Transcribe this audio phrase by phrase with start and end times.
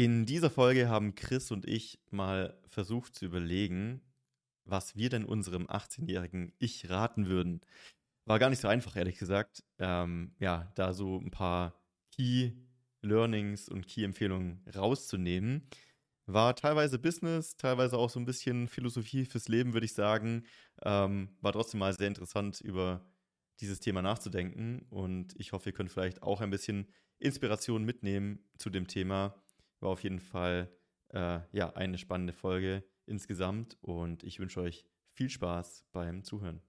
[0.00, 4.00] In dieser Folge haben Chris und ich mal versucht zu überlegen,
[4.64, 7.60] was wir denn unserem 18-jährigen Ich raten würden.
[8.24, 9.62] War gar nicht so einfach, ehrlich gesagt.
[9.78, 11.78] Ähm, ja, da so ein paar
[12.16, 12.52] Key
[13.02, 15.68] Learnings und Key Empfehlungen rauszunehmen.
[16.24, 20.46] War teilweise Business, teilweise auch so ein bisschen Philosophie fürs Leben, würde ich sagen.
[20.80, 23.04] Ähm, war trotzdem mal sehr interessant, über
[23.60, 24.80] dieses Thema nachzudenken.
[24.88, 26.86] Und ich hoffe, ihr könnt vielleicht auch ein bisschen
[27.18, 29.34] Inspiration mitnehmen zu dem Thema.
[29.80, 30.68] War auf jeden Fall
[31.08, 36.60] äh, ja, eine spannende Folge insgesamt und ich wünsche euch viel Spaß beim Zuhören.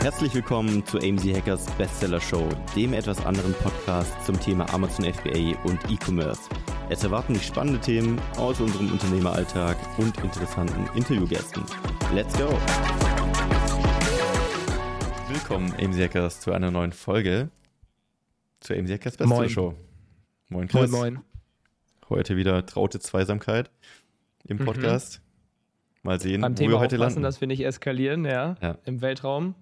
[0.00, 5.60] Herzlich willkommen zu AMZ Hackers Bestseller Show, dem etwas anderen Podcast zum Thema Amazon FBA
[5.64, 6.48] und E-Commerce.
[6.88, 11.64] Es erwarten dich spannende Themen aus unserem Unternehmeralltag und interessanten Interviewgästen.
[12.14, 12.48] Let's go!
[15.28, 17.50] Willkommen, AMZ Hackers, zu einer neuen Folge
[18.60, 19.48] zur Hackers Bestseller Moin.
[19.50, 19.74] Show.
[20.48, 20.90] Moin, Chris.
[20.90, 21.24] Moin, moin.
[22.08, 23.70] Heute wieder traute Zweisamkeit
[24.44, 24.64] im Mhm.
[24.64, 25.22] Podcast.
[26.02, 27.22] Mal sehen, Beim wo Thema wir heute landen.
[27.22, 28.78] dass wir nicht eskalieren, ja, Ja.
[28.84, 29.54] im Weltraum.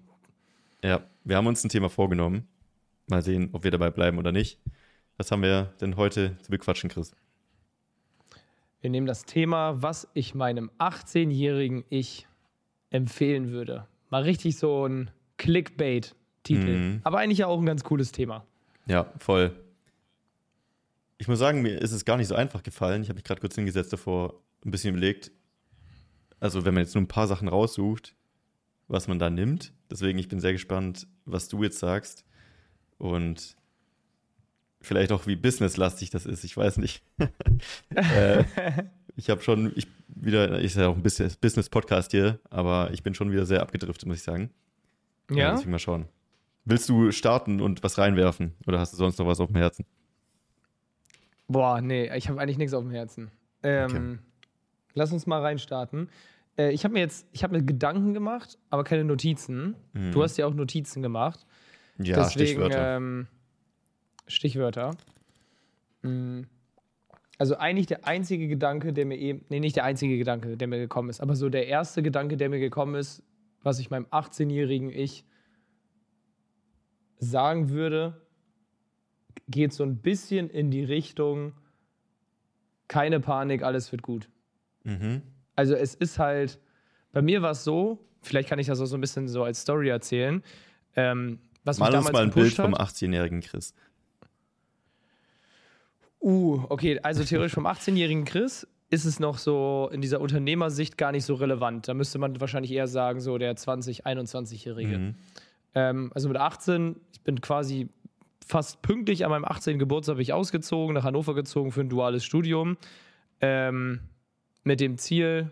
[0.83, 2.47] Ja, wir haben uns ein Thema vorgenommen.
[3.07, 4.59] Mal sehen, ob wir dabei bleiben oder nicht.
[5.17, 7.11] Was haben wir denn heute zu bequatschen, Chris?
[8.81, 12.27] Wir nehmen das Thema, was ich meinem 18-jährigen Ich
[12.89, 13.85] empfehlen würde.
[14.09, 16.77] Mal richtig so ein Clickbait-Titel.
[16.77, 17.01] Mhm.
[17.03, 18.45] Aber eigentlich ja auch ein ganz cooles Thema.
[18.85, 19.51] Ja, voll.
[21.17, 23.01] Ich muss sagen, mir ist es gar nicht so einfach gefallen.
[23.03, 25.31] Ich habe mich gerade kurz hingesetzt davor, ein bisschen überlegt.
[26.39, 28.15] Also, wenn man jetzt nur ein paar Sachen raussucht,
[28.87, 29.73] was man da nimmt.
[29.89, 32.25] Deswegen, ich bin sehr gespannt, was du jetzt sagst.
[32.97, 33.55] Und
[34.81, 36.43] vielleicht auch, wie businesslastig das ist.
[36.43, 37.03] Ich weiß nicht.
[37.95, 38.43] äh,
[39.15, 43.13] ich habe schon, ich wieder, ist ja auch ein bisschen Business-Podcast hier, aber ich bin
[43.13, 44.49] schon wieder sehr abgedriftet, muss ich sagen.
[45.29, 45.51] Ja?
[45.51, 46.07] deswegen mal schauen.
[46.69, 48.53] Willst du starten und was reinwerfen?
[48.67, 49.85] Oder hast du sonst noch was auf dem Herzen?
[51.47, 53.31] Boah, nee, ich habe eigentlich nichts auf dem Herzen.
[53.63, 54.19] Ähm,
[54.93, 56.09] Lass uns mal reinstarten.
[56.57, 59.75] Äh, ich habe mir jetzt, ich habe mir Gedanken gemacht, aber keine Notizen.
[59.93, 60.11] Mhm.
[60.11, 61.45] Du hast ja auch Notizen gemacht.
[61.97, 62.97] Ja, Deswegen, Stichwörter.
[62.97, 63.27] Ähm,
[64.27, 64.91] Stichwörter.
[66.03, 66.41] Mm.
[67.39, 70.77] Also eigentlich der einzige Gedanke, der mir eben, nee, nicht der einzige Gedanke, der mir
[70.77, 73.23] gekommen ist, aber so der erste Gedanke, der mir gekommen ist,
[73.63, 75.25] was ich meinem 18-jährigen Ich
[77.19, 78.21] sagen würde,
[79.47, 81.53] geht so ein bisschen in die Richtung,
[82.87, 84.29] keine Panik, alles wird gut.
[84.83, 85.21] mhm.
[85.55, 86.57] Also es ist halt,
[87.11, 89.61] bei mir war es so, vielleicht kann ich das auch so ein bisschen so als
[89.61, 90.41] Story erzählen,
[90.95, 92.89] ähm, was Mal mich uns mal ein Bild gepusht vom hat.
[92.89, 93.73] 18-jährigen Chris.
[96.21, 101.11] Uh, okay, also theoretisch vom 18-jährigen Chris ist es noch so in dieser Unternehmersicht gar
[101.11, 101.87] nicht so relevant.
[101.87, 104.97] Da müsste man wahrscheinlich eher sagen, so der 20-, 21-Jährige.
[104.97, 105.15] Mhm.
[105.75, 107.89] Ähm, also mit 18, ich bin quasi
[108.45, 109.77] fast pünktlich an meinem 18.
[109.77, 112.77] Geburtstag bin ich ausgezogen, nach Hannover gezogen für ein duales Studium.
[113.41, 114.01] Ähm,
[114.63, 115.51] mit dem Ziel,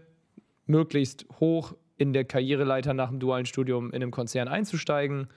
[0.65, 5.27] möglichst hoch in der Karriereleiter nach dem dualen Studium in einem Konzern einzusteigen,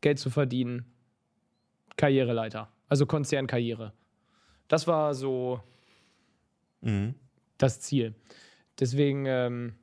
[0.00, 0.86] Geld zu verdienen,
[1.96, 3.92] Karriereleiter, also Konzernkarriere.
[4.68, 5.60] Das war so
[6.82, 7.14] Mhm.
[7.58, 8.14] das Ziel.
[8.78, 9.74] Deswegen, ähm,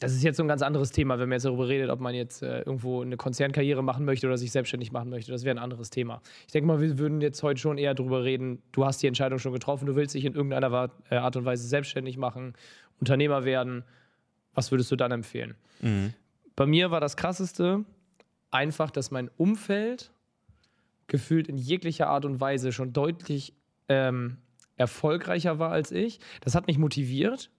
[0.00, 2.14] das ist jetzt so ein ganz anderes Thema, wenn man jetzt darüber redet, ob man
[2.14, 5.32] jetzt äh, irgendwo eine Konzernkarriere machen möchte oder sich selbstständig machen möchte.
[5.32, 6.20] Das wäre ein anderes Thema.
[6.46, 9.38] Ich denke mal, wir würden jetzt heute schon eher darüber reden, du hast die Entscheidung
[9.38, 12.54] schon getroffen, du willst dich in irgendeiner äh, Art und Weise selbstständig machen,
[13.00, 13.84] Unternehmer werden.
[14.54, 15.54] Was würdest du dann empfehlen?
[15.80, 16.14] Mhm.
[16.54, 17.84] Bei mir war das Krasseste
[18.50, 20.10] einfach, dass mein Umfeld
[21.06, 23.54] gefühlt in jeglicher Art und Weise schon deutlich
[23.88, 24.38] ähm,
[24.76, 26.20] erfolgreicher war als ich.
[26.40, 27.50] Das hat mich motiviert,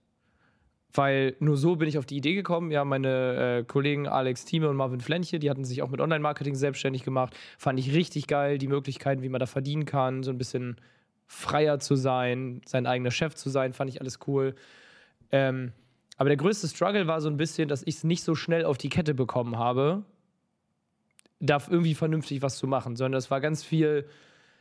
[0.93, 2.71] weil nur so bin ich auf die Idee gekommen.
[2.71, 6.55] Ja, meine äh, Kollegen Alex Thieme und Marvin Flenche, die hatten sich auch mit Online-Marketing
[6.55, 7.35] selbstständig gemacht.
[7.57, 10.77] Fand ich richtig geil, die Möglichkeiten, wie man da verdienen kann, so ein bisschen
[11.27, 14.55] freier zu sein, sein eigener Chef zu sein, fand ich alles cool.
[15.31, 15.73] Ähm,
[16.17, 18.79] aber der größte Struggle war so ein bisschen, dass ich es nicht so schnell auf
[18.79, 20.03] die Kette bekommen habe,
[21.39, 24.05] da irgendwie vernünftig was zu machen, sondern das war ganz viel,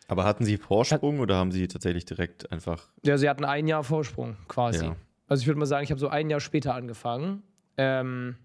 [0.08, 2.88] Aber hatten sie Vorsprung oder haben sie tatsächlich direkt einfach.
[3.02, 4.84] ja, sie hatten ein Jahr Vorsprung quasi.
[4.84, 4.96] Ja.
[5.28, 7.42] Also ich würde mal sagen, ich habe so ein Jahr später angefangen.
[7.76, 8.36] Ähm,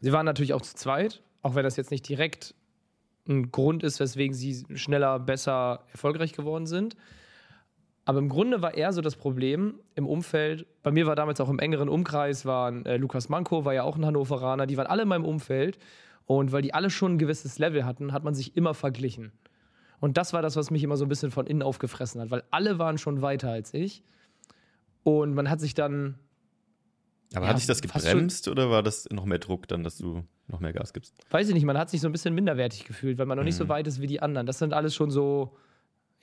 [0.00, 2.54] sie waren natürlich auch zu zweit, auch wenn das jetzt nicht direkt
[3.28, 6.96] ein Grund ist, weswegen sie schneller, besser, erfolgreich geworden sind.
[8.04, 10.66] Aber im Grunde war eher so das Problem im Umfeld.
[10.82, 13.96] Bei mir war damals auch im engeren Umkreis, waren äh, Lukas Manko, war ja auch
[13.96, 15.78] ein Hannoveraner, die waren alle in meinem Umfeld.
[16.24, 19.32] Und weil die alle schon ein gewisses Level hatten, hat man sich immer verglichen.
[20.00, 22.44] Und das war das, was mich immer so ein bisschen von innen aufgefressen hat, weil
[22.50, 24.02] alle waren schon weiter als ich.
[25.08, 26.18] Und man hat sich dann
[27.34, 30.22] Aber Ja, hat dich das gebremst oder war das noch mehr Druck dann, dass du
[30.48, 31.14] noch mehr Gas gibst?
[31.30, 33.56] weiß ich nicht, man hat sich so ein bisschen minderwertig gefühlt, weil man noch nicht
[33.56, 33.68] so Mhm.
[33.70, 34.46] weit ist wie die anderen.
[34.46, 35.56] Das sind alles schon so,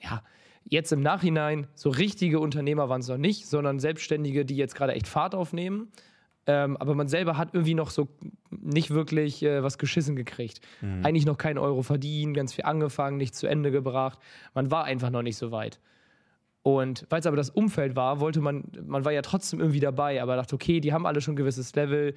[0.00, 0.22] ja,
[0.64, 4.94] jetzt im Nachhinein, so richtige Unternehmer waren es noch nicht, sondern Selbstständige, die jetzt gerade
[4.94, 5.92] echt Fahrt aufnehmen.
[6.48, 8.08] Ähm, aber man selber hat irgendwie noch so
[8.50, 10.60] nicht wirklich äh, was geschissen gekriegt.
[10.80, 11.04] Mhm.
[11.04, 14.18] Eigentlich noch keinen Euro verdienen, ganz viel angefangen, nicht zu Ende gebracht.
[14.54, 15.80] Man war einfach noch nicht so weit.
[16.66, 20.20] Und weil es aber das Umfeld war, wollte man, man war ja trotzdem irgendwie dabei,
[20.20, 22.12] aber dachte, okay, die haben alle schon ein gewisses Level,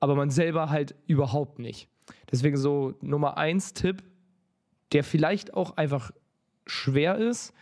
[0.00, 1.86] aber man selber halt überhaupt nicht.
[2.32, 4.02] Deswegen so Nummer eins Tipp,
[4.92, 6.12] der vielleicht auch einfach
[6.66, 7.52] schwer ist,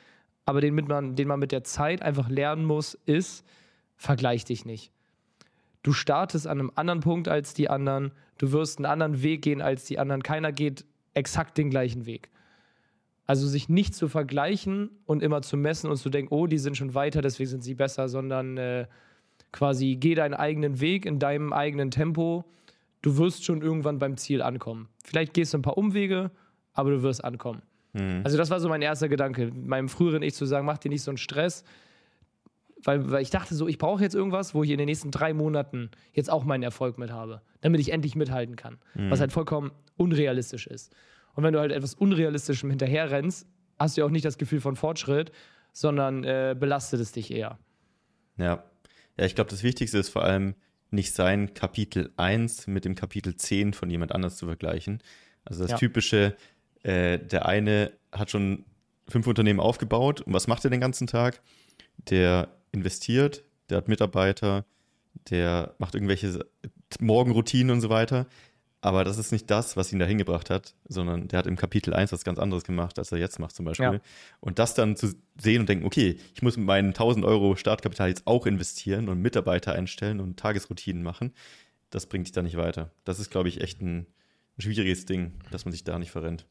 [0.44, 3.44] aber den, mit man, den man mit der Zeit einfach lernen muss, ist,
[3.96, 4.92] vergleich dich nicht.
[5.82, 9.60] Du startest an einem anderen Punkt als die anderen, du wirst einen anderen Weg gehen
[9.60, 10.22] als die anderen.
[10.22, 10.84] Keiner geht
[11.14, 12.30] exakt den gleichen Weg.
[13.26, 16.76] Also sich nicht zu vergleichen und immer zu messen und zu denken, oh, die sind
[16.76, 18.86] schon weiter, deswegen sind sie besser, sondern äh,
[19.52, 22.44] quasi geh deinen eigenen Weg in deinem eigenen Tempo.
[23.00, 24.88] Du wirst schon irgendwann beim Ziel ankommen.
[25.04, 26.30] Vielleicht gehst du ein paar Umwege,
[26.72, 27.62] aber du wirst ankommen.
[27.92, 28.22] Mhm.
[28.24, 31.02] Also das war so mein erster Gedanke, meinem früheren Ich zu sagen, mach dir nicht
[31.02, 31.64] so einen Stress,
[32.84, 35.34] weil, weil ich dachte so, ich brauche jetzt irgendwas, wo ich in den nächsten drei
[35.34, 39.10] Monaten jetzt auch meinen Erfolg mit habe, damit ich endlich mithalten kann, mhm.
[39.10, 40.94] was halt vollkommen unrealistisch ist.
[41.34, 43.46] Und wenn du halt etwas Unrealistischem hinterherrennst,
[43.78, 45.32] hast du ja auch nicht das Gefühl von Fortschritt,
[45.72, 47.58] sondern äh, belastet es dich eher.
[48.36, 48.64] Ja,
[49.16, 50.54] ja ich glaube, das Wichtigste ist vor allem
[50.90, 55.02] nicht sein Kapitel 1 mit dem Kapitel 10 von jemand anders zu vergleichen.
[55.44, 55.76] Also das ja.
[55.78, 56.36] typische,
[56.82, 58.64] äh, der eine hat schon
[59.08, 61.40] fünf Unternehmen aufgebaut und was macht er den ganzen Tag?
[62.10, 64.64] Der investiert, der hat Mitarbeiter,
[65.30, 66.46] der macht irgendwelche
[67.00, 68.26] Morgenroutinen und so weiter.
[68.84, 71.94] Aber das ist nicht das, was ihn da hingebracht hat, sondern der hat im Kapitel
[71.94, 73.86] 1 was ganz anderes gemacht, als er jetzt macht zum Beispiel.
[73.86, 74.00] Ja.
[74.40, 78.08] Und das dann zu sehen und denken, okay, ich muss mit meinen 1000 Euro Startkapital
[78.08, 81.32] jetzt auch investieren und Mitarbeiter einstellen und Tagesroutinen machen,
[81.90, 82.90] das bringt dich da nicht weiter.
[83.04, 83.98] Das ist, glaube ich, echt ein,
[84.58, 86.44] ein schwieriges Ding, dass man sich da nicht verrennt.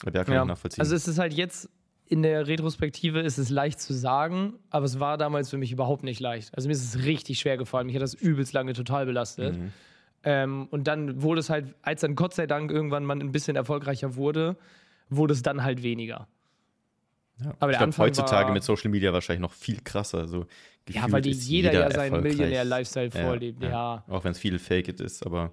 [0.00, 0.42] Aber ja, kann ja.
[0.42, 0.80] ich nachvollziehen.
[0.80, 1.68] Also es ist halt jetzt
[2.06, 6.02] in der Retrospektive ist es leicht zu sagen, aber es war damals für mich überhaupt
[6.02, 6.54] nicht leicht.
[6.54, 7.86] Also mir ist es richtig schwer gefallen.
[7.86, 9.58] Mich hat das übelst lange total belastet.
[9.58, 9.72] Mhm.
[10.24, 13.56] Ähm, und dann wurde es halt, als dann Gott sei Dank irgendwann man ein bisschen
[13.56, 14.56] erfolgreicher wurde,
[15.08, 16.28] wurde es dann halt weniger.
[17.42, 17.54] Ja.
[17.58, 20.28] Aber ich glaube, heutzutage war, mit Social Media wahrscheinlich noch viel krasser.
[20.28, 20.46] So
[20.88, 23.62] ja, weil die jeder, jeder ja seinen Millionär-Lifestyle vorlebt.
[23.62, 24.04] Ja, ja.
[24.08, 25.52] Auch wenn es viel Fake it ist, aber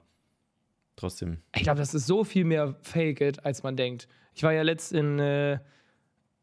[0.96, 1.38] trotzdem.
[1.56, 4.08] Ich glaube, das ist so viel mehr Fake it, als man denkt.
[4.34, 5.60] Ich war ja letzt in, äh,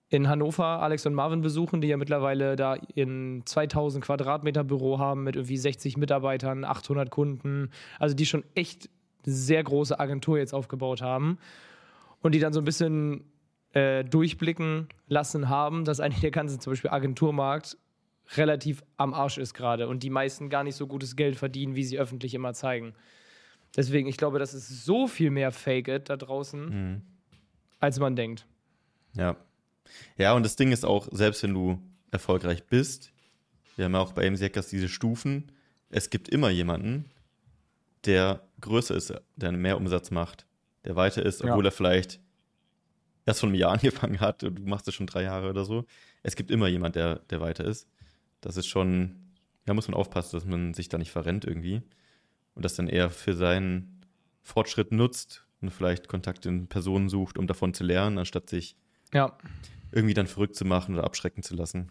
[0.08, 5.24] in Hannover Alex und Marvin besuchen, die ja mittlerweile da in 2000 Quadratmeter Büro haben
[5.24, 8.88] mit irgendwie 60 Mitarbeitern, 800 Kunden, also die schon echt
[9.24, 11.38] sehr große Agentur jetzt aufgebaut haben
[12.22, 13.24] und die dann so ein bisschen
[13.72, 17.76] äh, durchblicken lassen haben, dass eigentlich der ganze zum Beispiel Agenturmarkt
[18.36, 21.84] relativ am Arsch ist gerade und die meisten gar nicht so gutes Geld verdienen, wie
[21.84, 22.94] sie öffentlich immer zeigen.
[23.76, 27.02] Deswegen, ich glaube, das ist so viel mehr Fake It da draußen, mhm.
[27.80, 28.46] als man denkt.
[29.14, 29.36] Ja,
[30.16, 31.80] ja, und das Ding ist auch, selbst wenn du
[32.10, 33.12] erfolgreich bist,
[33.76, 35.52] wir haben ja auch bei MC Hackers diese Stufen,
[35.90, 37.06] es gibt immer jemanden,
[38.04, 40.46] der größer ist, der mehr Umsatz macht,
[40.84, 41.68] der weiter ist, obwohl ja.
[41.68, 42.20] er vielleicht
[43.26, 45.84] erst vor einem Jahr angefangen hat und du machst es schon drei Jahre oder so.
[46.22, 47.88] Es gibt immer jemand, der, der weiter ist.
[48.40, 49.16] Das ist schon,
[49.64, 51.82] da muss man aufpassen, dass man sich da nicht verrennt irgendwie
[52.54, 54.00] und das dann eher für seinen
[54.42, 58.76] Fortschritt nutzt und vielleicht Kontakt in Personen sucht, um davon zu lernen, anstatt sich
[59.12, 59.36] ja
[59.96, 61.90] irgendwie dann verrückt zu machen oder abschrecken zu lassen.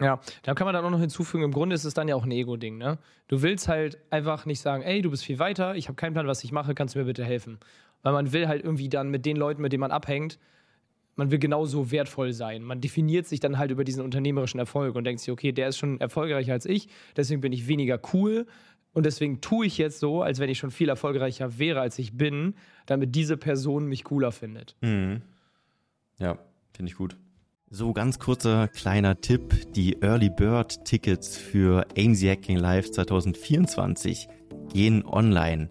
[0.00, 2.22] Ja, da kann man dann auch noch hinzufügen, im Grunde ist es dann ja auch
[2.22, 2.98] ein Ego-Ding, ne?
[3.26, 6.28] Du willst halt einfach nicht sagen, ey, du bist viel weiter, ich habe keinen Plan,
[6.28, 7.58] was ich mache, kannst du mir bitte helfen?
[8.02, 10.38] Weil man will halt irgendwie dann mit den Leuten, mit denen man abhängt,
[11.16, 12.62] man will genauso wertvoll sein.
[12.62, 15.78] Man definiert sich dann halt über diesen unternehmerischen Erfolg und denkt sich, okay, der ist
[15.78, 18.46] schon erfolgreicher als ich, deswegen bin ich weniger cool
[18.92, 22.16] und deswegen tue ich jetzt so, als wenn ich schon viel erfolgreicher wäre, als ich
[22.16, 22.54] bin,
[22.86, 24.76] damit diese Person mich cooler findet.
[24.80, 25.22] Mhm.
[26.20, 26.38] Ja,
[26.78, 27.16] Finde ich gut.
[27.70, 29.72] So, ganz kurzer kleiner Tipp.
[29.72, 34.28] Die Early Bird Tickets für AMZ Hacking Live 2024
[34.72, 35.70] gehen online.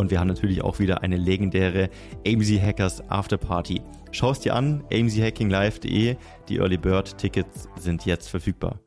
[0.09, 1.89] wir haben natürlich auch wieder eine legendäre
[2.25, 3.81] AMZ Hackers Afterparty.
[4.11, 6.15] Schau es dir an, amzhackinglive.de.
[6.49, 8.79] Die Early Bird Tickets sind jetzt verfügbar.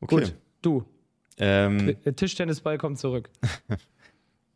[0.00, 0.16] Okay.
[0.16, 0.84] Gut, du,
[1.38, 3.30] ähm, Der Tischtennisball kommt zurück.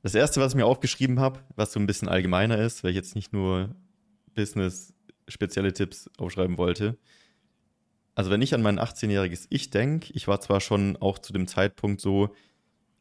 [0.05, 2.97] Das erste, was ich mir aufgeschrieben habe, was so ein bisschen allgemeiner ist, weil ich
[2.97, 3.73] jetzt nicht nur
[4.35, 6.99] Business-spezielle Tipps aufschreiben wollte,
[8.15, 11.47] also wenn ich an mein 18-jähriges Ich denke, ich war zwar schon auch zu dem
[11.47, 12.35] Zeitpunkt so,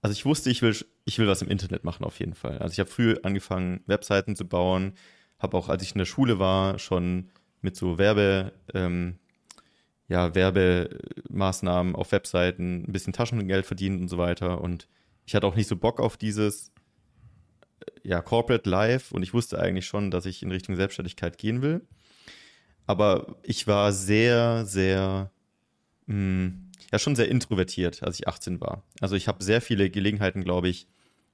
[0.02, 2.58] also ich wusste, ich will, ich will was im Internet machen auf jeden Fall.
[2.58, 4.94] Also ich habe früh angefangen, Webseiten zu bauen,
[5.40, 7.30] habe auch, als ich in der Schule war, schon
[7.62, 9.20] mit so Werbe, ähm,
[10.08, 14.62] ja, Werbemaßnahmen auf Webseiten ein bisschen Taschengeld verdient und so weiter.
[14.62, 14.88] Und
[15.26, 16.72] ich hatte auch nicht so Bock auf dieses
[17.86, 21.62] äh, ja, Corporate Life und ich wusste eigentlich schon, dass ich in Richtung Selbstständigkeit gehen
[21.62, 21.82] will.
[22.88, 25.32] Aber ich war sehr, sehr,
[26.08, 28.84] mh, hm, ja, schon sehr introvertiert, als ich 18 war.
[29.00, 30.88] Also ich habe sehr viele Gelegenheiten, glaube ich,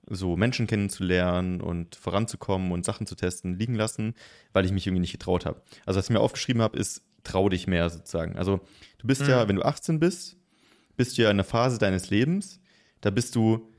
[0.10, 4.14] so Menschen kennenzulernen und voranzukommen und Sachen zu testen, liegen lassen,
[4.54, 5.62] weil ich mich irgendwie nicht getraut habe.
[5.86, 8.38] Also was ich mir aufgeschrieben habe, ist, trau dich mehr sozusagen.
[8.38, 8.62] Also
[9.00, 9.30] du bist mhm.
[9.30, 10.38] ja, wenn du 18 bist,
[10.96, 12.62] bist du ja in einer Phase deines Lebens,
[13.02, 13.70] da bist du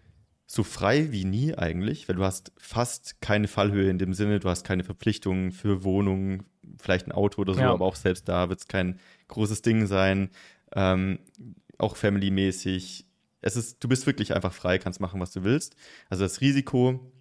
[0.46, 4.48] so frei wie nie eigentlich, weil du hast fast keine Fallhöhe in dem Sinne, du
[4.48, 6.44] hast keine Verpflichtungen für Wohnungen,
[6.78, 7.70] vielleicht ein Auto oder so, ja.
[7.70, 10.30] aber auch selbst da wird es kein großes Ding sein.
[10.74, 11.18] Ähm,
[11.78, 13.06] auch family-mäßig.
[13.40, 15.76] Es ist, du bist wirklich einfach frei, kannst machen, was du willst.
[16.10, 17.12] Also das Risiko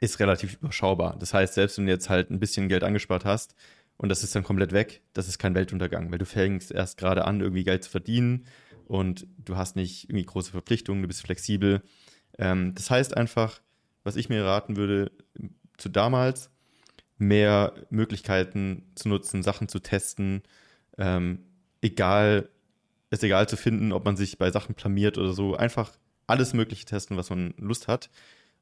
[0.00, 1.16] ist relativ überschaubar.
[1.18, 3.54] Das heißt, selbst wenn du jetzt halt ein bisschen Geld angespart hast
[3.96, 7.24] und das ist dann komplett weg, das ist kein Weltuntergang, weil du fängst erst gerade
[7.24, 8.46] an, irgendwie Geld zu verdienen
[8.86, 11.82] und du hast nicht irgendwie große Verpflichtungen, du bist flexibel.
[12.38, 13.60] Ähm, das heißt einfach,
[14.02, 15.12] was ich mir raten würde,
[15.78, 16.50] zu damals,
[17.16, 20.42] mehr Möglichkeiten zu nutzen, Sachen zu testen,
[20.98, 21.44] ähm,
[21.80, 22.48] egal,
[23.14, 25.92] ist egal zu finden, ob man sich bei Sachen blamiert oder so, einfach
[26.26, 28.10] alles Mögliche testen, was man Lust hat.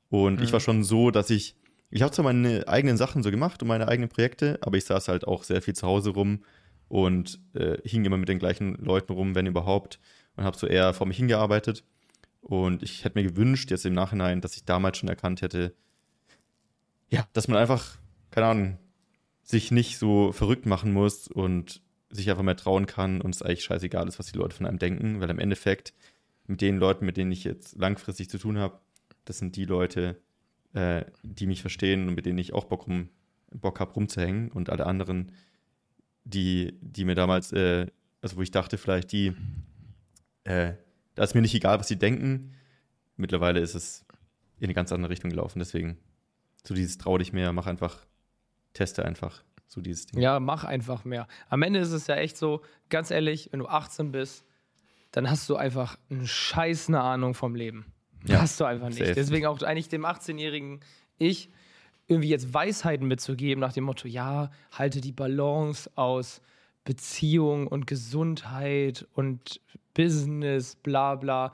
[0.09, 0.45] Und mhm.
[0.45, 1.57] ich war schon so, dass ich,
[1.91, 5.09] ich habe zwar meine eigenen Sachen so gemacht und meine eigenen Projekte, aber ich saß
[5.09, 6.45] halt auch sehr viel zu Hause rum
[6.89, 9.99] und äh, hing immer mit den gleichen Leuten rum, wenn überhaupt,
[10.37, 11.85] und habe so eher vor mich hingearbeitet.
[12.41, 15.75] Und ich hätte mir gewünscht, jetzt im Nachhinein, dass ich damals schon erkannt hätte,
[17.09, 17.99] ja, dass man einfach
[18.33, 18.79] keine Ahnung,
[19.43, 21.81] sich nicht so verrückt machen muss und
[22.13, 24.79] sich einfach mehr trauen kann und es eigentlich scheißegal ist, was die Leute von einem
[24.79, 25.95] denken, weil im Endeffekt
[26.47, 28.79] mit den Leuten, mit denen ich jetzt langfristig zu tun habe,
[29.25, 30.21] das sind die Leute,
[30.75, 33.09] äh, die mich verstehen und mit denen ich auch Bock, rum,
[33.51, 35.33] Bock habe rumzuhängen und alle anderen,
[36.25, 37.87] die, die mir damals, äh,
[38.21, 39.35] also wo ich dachte vielleicht, die,
[40.45, 40.75] äh,
[41.15, 42.53] da ist mir nicht egal, was sie denken.
[43.17, 44.05] Mittlerweile ist es
[44.59, 45.97] in eine ganz andere Richtung gelaufen, deswegen
[46.65, 48.07] so dieses trau dich mehr, mach einfach
[48.75, 49.43] teste einfach
[49.73, 50.21] so dieses Ding.
[50.21, 51.27] Ja, mach einfach mehr.
[51.49, 52.61] Am Ende ist es ja echt so,
[52.91, 54.45] ganz ehrlich, wenn du 18 bist,
[55.13, 57.87] dann hast du einfach eine scheiß eine Ahnung vom Leben.
[58.27, 58.99] Ja, hast du einfach nicht.
[58.99, 59.15] Safe.
[59.15, 60.81] Deswegen auch eigentlich dem 18-jährigen
[61.19, 61.51] Ich
[62.07, 66.43] irgendwie jetzt Weisheiten mitzugeben nach dem Motto, ja, halte die Balance aus
[66.85, 69.61] Beziehung und Gesundheit und
[69.95, 71.53] Business, bla bla.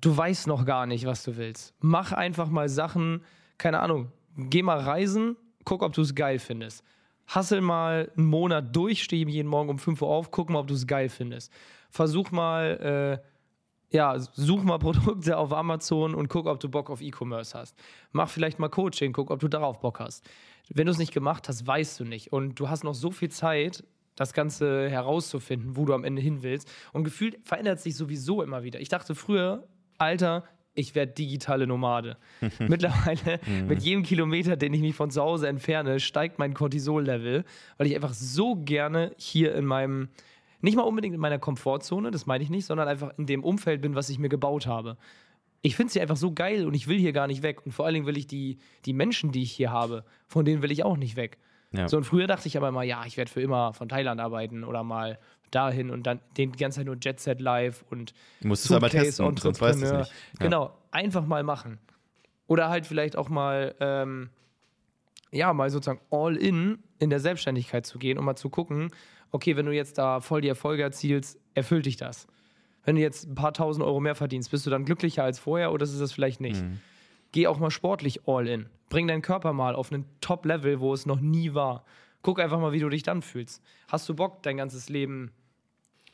[0.00, 1.74] Du weißt noch gar nicht, was du willst.
[1.80, 3.24] Mach einfach mal Sachen,
[3.58, 6.84] keine Ahnung, geh mal reisen, guck, ob du es geil findest.
[7.28, 10.66] Hassel mal einen Monat durch, steh jeden Morgen um 5 Uhr auf, guck mal, ob
[10.66, 11.52] du es geil findest.
[11.90, 17.00] Versuch mal, äh, ja, such mal Produkte auf Amazon und guck, ob du Bock auf
[17.00, 17.76] E-Commerce hast.
[18.12, 20.28] Mach vielleicht mal Coaching, guck, ob du darauf Bock hast.
[20.70, 22.32] Wenn du es nicht gemacht hast, weißt du nicht.
[22.32, 23.84] Und du hast noch so viel Zeit,
[24.16, 26.70] das Ganze herauszufinden, wo du am Ende hin willst.
[26.92, 28.80] Und gefühlt verändert sich sowieso immer wieder.
[28.80, 30.44] Ich dachte früher, Alter,
[30.78, 32.16] ich werde digitale Nomade.
[32.60, 33.66] Mittlerweile, mhm.
[33.66, 37.44] mit jedem Kilometer, den ich mich von zu Hause entferne, steigt mein Cortisol-Level,
[37.76, 40.08] weil ich einfach so gerne hier in meinem,
[40.60, 43.82] nicht mal unbedingt in meiner Komfortzone, das meine ich nicht, sondern einfach in dem Umfeld
[43.82, 44.96] bin, was ich mir gebaut habe.
[45.62, 47.66] Ich finde es hier einfach so geil und ich will hier gar nicht weg.
[47.66, 50.62] Und vor allen Dingen will ich die, die Menschen, die ich hier habe, von denen
[50.62, 51.38] will ich auch nicht weg.
[51.72, 51.88] Ja.
[51.88, 54.62] So, und früher dachte ich aber immer, ja, ich werde für immer von Thailand arbeiten
[54.62, 55.18] oder mal
[55.50, 58.72] dahin und dann den die ganze Zeit nur Jet Set Live und du musst es
[58.72, 60.10] aber testen, sonst weißt du nicht.
[60.10, 60.44] Ja.
[60.44, 61.78] Genau, einfach mal machen.
[62.46, 64.30] Oder halt vielleicht auch mal, ähm,
[65.30, 68.90] ja, mal sozusagen all in in der Selbstständigkeit zu gehen und mal zu gucken,
[69.30, 72.26] okay, wenn du jetzt da voll die Erfolge erzielst, erfüllt dich das.
[72.84, 75.72] Wenn du jetzt ein paar tausend Euro mehr verdienst, bist du dann glücklicher als vorher
[75.72, 76.62] oder ist es das vielleicht nicht?
[76.62, 76.80] Mhm.
[77.32, 78.66] Geh auch mal sportlich all in.
[78.88, 81.84] Bring deinen Körper mal auf einen Top-Level, wo es noch nie war.
[82.22, 83.62] Guck einfach mal, wie du dich dann fühlst.
[83.88, 85.30] Hast du Bock, dein ganzes Leben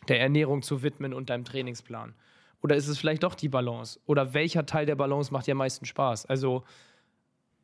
[0.08, 2.14] der Ernährung zu widmen und deinem Trainingsplan?
[2.62, 4.00] Oder ist es vielleicht doch die Balance?
[4.06, 6.26] Oder welcher Teil der Balance macht dir am meisten Spaß?
[6.26, 6.64] Also,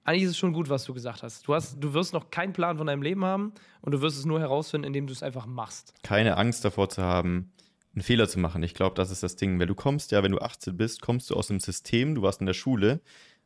[0.04, 1.46] eigentlich ist es schon gut, was du gesagt hast.
[1.46, 1.76] Du, hast.
[1.78, 4.86] du wirst noch keinen Plan von deinem Leben haben und du wirst es nur herausfinden,
[4.86, 5.94] indem du es einfach machst.
[6.02, 7.52] Keine Angst davor zu haben,
[7.94, 8.62] einen Fehler zu machen.
[8.62, 9.58] Ich glaube, das ist das Ding.
[9.58, 12.40] Weil du kommst ja, wenn du 18 bist, kommst du aus einem System, du warst
[12.40, 13.00] in der Schule,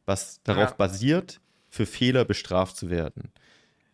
[0.07, 0.77] was darauf ja.
[0.77, 3.33] basiert, für Fehler bestraft zu werden.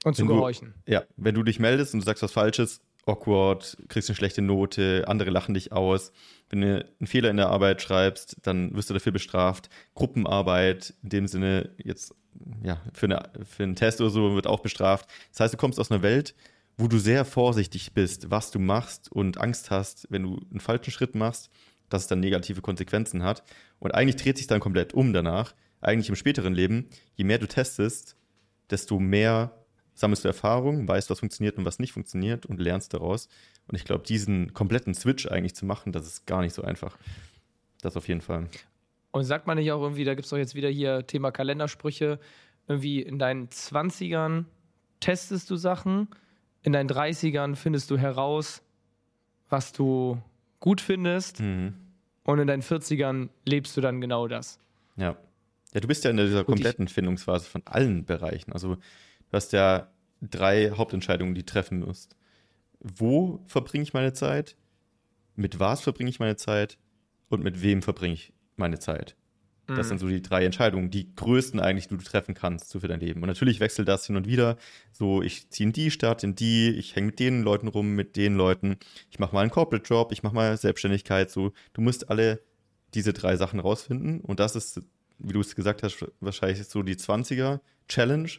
[0.05, 0.75] Und zu gehorchen.
[0.87, 5.05] ja, wenn du dich meldest und du sagst was Falsches, awkward, kriegst eine schlechte Note,
[5.07, 6.13] andere lachen dich aus.
[6.49, 9.69] Wenn du einen Fehler in der Arbeit schreibst, dann wirst du dafür bestraft.
[9.95, 12.15] Gruppenarbeit, in dem Sinne jetzt,
[12.63, 15.09] ja, für, eine, für einen Test oder so wird auch bestraft.
[15.31, 16.35] Das heißt, du kommst aus einer Welt,
[16.77, 20.91] wo du sehr vorsichtig bist, was du machst und Angst hast, wenn du einen falschen
[20.91, 21.51] Schritt machst,
[21.89, 23.43] dass es dann negative Konsequenzen hat.
[23.79, 25.55] Und eigentlich dreht sich dann komplett um danach.
[25.81, 28.17] Eigentlich im späteren Leben, je mehr du testest,
[28.71, 29.60] desto mehr
[29.95, 33.29] sammelst du Erfahrung, weißt, was funktioniert und was nicht funktioniert und lernst daraus.
[33.67, 36.97] Und ich glaube, diesen kompletten Switch eigentlich zu machen, das ist gar nicht so einfach.
[37.83, 38.49] Das auf jeden Fall.
[39.13, 42.19] Und sagt man nicht auch irgendwie, da gibt es doch jetzt wieder hier Thema Kalendersprüche,
[42.69, 44.45] irgendwie in deinen 20ern
[45.01, 46.09] testest du Sachen,
[46.63, 48.63] in deinen 30ern findest du heraus,
[49.49, 50.23] was du
[50.61, 51.75] gut findest mhm.
[52.25, 54.59] und in deinen 40ern lebst du dann genau das.
[54.97, 55.17] Ja.
[55.73, 58.53] Ja, du bist ja in dieser kompletten Findungsphase von allen Bereichen.
[58.53, 58.77] Also
[59.31, 62.17] du hast ja drei Hauptentscheidungen, die du treffen musst.
[62.81, 64.57] Wo verbringe ich meine Zeit?
[65.37, 66.79] Mit was verbringe ich meine Zeit?
[67.29, 69.17] Und mit wem verbringe ich meine Zeit?
[69.77, 70.01] Das sind mhm.
[70.01, 73.23] so die drei Entscheidungen, die größten eigentlich, die du treffen kannst so für dein Leben.
[73.23, 74.57] Und natürlich wechselt das hin und wieder.
[74.93, 78.17] So, ich ziehe in die Stadt, in die, ich hänge mit den Leuten rum, mit
[78.17, 78.79] den Leuten.
[79.11, 81.31] Ich mache mal einen Corporate Job, ich mache mal Selbstständigkeit.
[81.31, 82.41] So, du musst alle
[82.95, 84.21] diese drei Sachen rausfinden.
[84.21, 84.81] Und das ist,
[85.19, 88.31] wie du es gesagt hast, wahrscheinlich so die 20er Challenge.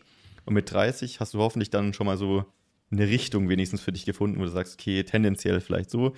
[0.45, 2.45] Und mit 30 hast du hoffentlich dann schon mal so
[2.91, 6.13] eine Richtung wenigstens für dich gefunden, wo du sagst, okay, tendenziell vielleicht so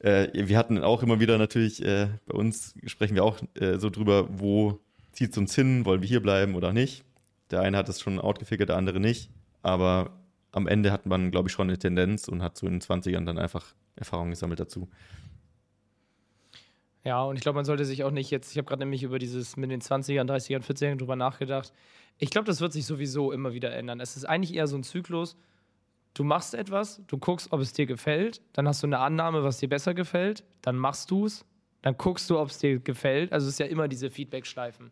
[0.00, 3.90] äh, wir hatten auch immer wieder natürlich, äh, bei uns sprechen wir auch äh, so
[3.90, 4.80] drüber, wo
[5.12, 7.04] zieht es uns hin, wollen wir hier bleiben oder nicht.
[7.50, 9.30] Der eine hat es schon outgefickert, der andere nicht.
[9.62, 10.20] Aber
[10.52, 13.24] am Ende hat man, glaube ich, schon eine Tendenz und hat so in den 20ern
[13.24, 14.88] dann einfach Erfahrungen gesammelt dazu.
[17.04, 19.18] Ja, und ich glaube, man sollte sich auch nicht jetzt, ich habe gerade nämlich über
[19.18, 21.72] dieses mit den 20ern, 30ern, 40ern drüber nachgedacht.
[22.18, 24.00] Ich glaube, das wird sich sowieso immer wieder ändern.
[24.00, 25.36] Es ist eigentlich eher so ein Zyklus,
[26.14, 29.58] du machst etwas, du guckst, ob es dir gefällt, dann hast du eine Annahme, was
[29.58, 31.44] dir besser gefällt, dann machst du es,
[31.82, 33.32] dann guckst du, ob es dir gefällt.
[33.32, 34.90] Also es ist ja immer diese Feedback-Schleifen.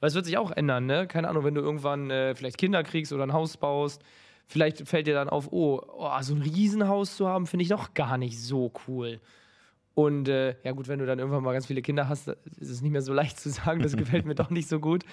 [0.00, 1.06] Weil es wird sich auch ändern, ne?
[1.06, 4.02] Keine Ahnung, wenn du irgendwann äh, vielleicht Kinder kriegst oder ein Haus baust,
[4.46, 7.94] vielleicht fällt dir dann auf, oh, oh so ein Riesenhaus zu haben, finde ich doch
[7.94, 9.20] gar nicht so cool.
[9.96, 12.82] Und äh, ja gut, wenn du dann irgendwann mal ganz viele Kinder hast, ist es
[12.82, 15.04] nicht mehr so leicht zu sagen, das gefällt mir doch nicht so gut.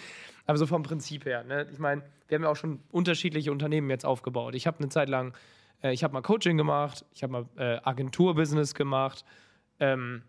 [0.46, 1.65] Aber so vom Prinzip her, ne?
[1.72, 4.56] ich meine, wir haben ja auch schon unterschiedliche Unternehmen jetzt aufgebaut.
[4.56, 5.34] Ich habe eine Zeit lang,
[5.82, 9.24] äh, ich habe mal Coaching gemacht, ich habe mal äh, Agenturbusiness gemacht.
[9.80, 10.22] Ähm,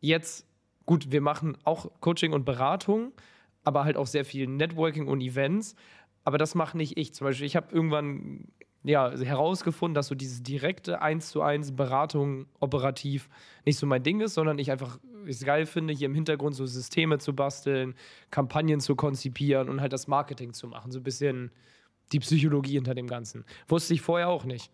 [0.00, 0.44] jetzt,
[0.86, 3.12] gut, wir machen auch Coaching und Beratung,
[3.62, 5.76] aber halt auch sehr viel Networking und Events.
[6.24, 7.14] Aber das mache nicht ich.
[7.14, 8.48] Zum Beispiel, ich habe irgendwann
[8.82, 13.28] ja, herausgefunden, dass so diese direkte 1 zu 1 Beratung operativ
[13.66, 16.64] nicht so mein Ding ist, sondern ich einfach es geil finde, hier im Hintergrund so
[16.64, 17.94] Systeme zu basteln,
[18.30, 20.90] Kampagnen zu konzipieren und halt das Marketing zu machen.
[20.92, 21.50] So ein bisschen
[22.12, 23.44] die Psychologie hinter dem Ganzen.
[23.68, 24.70] Wusste ich vorher auch nicht.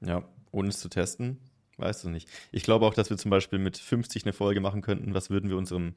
[0.00, 1.38] Ja, ohne es zu testen,
[1.78, 2.28] weißt du nicht.
[2.52, 5.14] Ich glaube auch, dass wir zum Beispiel mit 50 eine Folge machen könnten.
[5.14, 5.94] Was würden wir unserem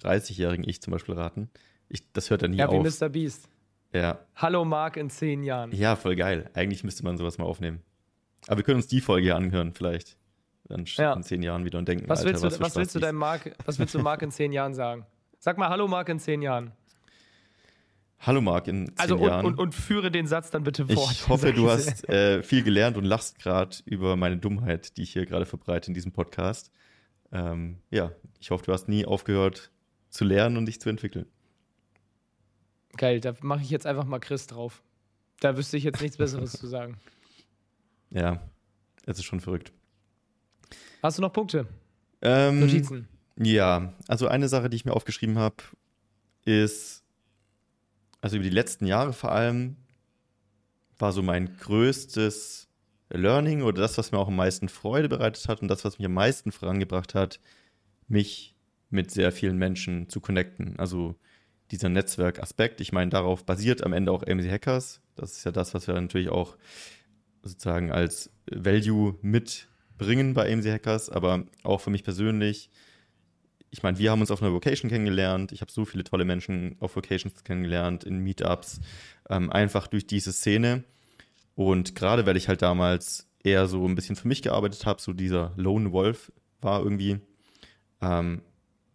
[0.00, 1.50] 30-jährigen Ich zum Beispiel raten?
[1.88, 2.74] Ich, das hört er nie ja, auf.
[2.74, 3.08] Ja, wie Mr.
[3.08, 3.48] Beast.
[3.92, 4.18] Ja.
[4.36, 5.72] Hallo Marc in zehn Jahren.
[5.72, 6.50] Ja, voll geil.
[6.54, 7.82] Eigentlich müsste man sowas mal aufnehmen.
[8.46, 10.16] Aber wir können uns die Folge hier anhören, vielleicht.
[10.64, 11.14] Dann ja.
[11.14, 13.16] in zehn Jahren wieder und denken, was Alter, willst du, was, was willst du deinem
[13.16, 15.06] Marc, was willst du Marc in zehn Jahren sagen?
[15.38, 16.72] Sag mal Hallo Marc in zehn Jahren.
[18.20, 19.46] Hallo Marc in zehn also und, Jahren.
[19.46, 21.12] Und, und, führe den Satz dann bitte fort.
[21.12, 25.12] Ich hoffe, du hast äh, viel gelernt und lachst gerade über meine Dummheit, die ich
[25.12, 26.70] hier gerade verbreite in diesem Podcast.
[27.32, 29.70] Ähm, ja, ich hoffe, du hast nie aufgehört
[30.10, 31.26] zu lernen und dich zu entwickeln.
[32.96, 34.82] Geil, da mache ich jetzt einfach mal Chris drauf.
[35.40, 36.96] Da wüsste ich jetzt nichts Besseres zu sagen.
[38.10, 38.42] Ja,
[39.06, 39.72] es ist schon verrückt.
[41.02, 41.66] Hast du noch Punkte?
[42.22, 43.08] Ähm, Notizen?
[43.36, 45.56] Ja, also eine Sache, die ich mir aufgeschrieben habe,
[46.44, 47.04] ist,
[48.20, 49.76] also über die letzten Jahre vor allem,
[50.98, 52.68] war so mein größtes
[53.10, 56.06] Learning oder das, was mir auch am meisten Freude bereitet hat und das, was mich
[56.06, 57.40] am meisten vorangebracht hat,
[58.08, 58.56] mich
[58.90, 60.78] mit sehr vielen Menschen zu connecten.
[60.78, 61.14] Also
[61.70, 62.80] dieser Netzwerkaspekt.
[62.80, 65.00] Ich meine, darauf basiert am Ende auch AMC Hackers.
[65.16, 66.56] Das ist ja das, was wir natürlich auch
[67.42, 72.70] sozusagen als Value mitbringen bei AMC Hackers, aber auch für mich persönlich.
[73.70, 75.52] Ich meine, wir haben uns auf einer Vocation kennengelernt.
[75.52, 78.80] Ich habe so viele tolle Menschen auf Vocations kennengelernt, in Meetups,
[79.28, 80.84] ähm, einfach durch diese Szene.
[81.54, 85.12] Und gerade weil ich halt damals eher so ein bisschen für mich gearbeitet habe, so
[85.12, 87.18] dieser Lone Wolf war irgendwie,
[88.00, 88.42] ähm,